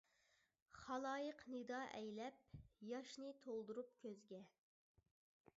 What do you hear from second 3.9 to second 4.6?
كۆزگە.